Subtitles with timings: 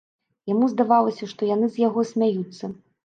[0.51, 2.65] Яму здавалася, што яны з яго смяюцца.